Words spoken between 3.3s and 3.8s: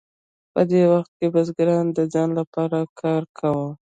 کاوه.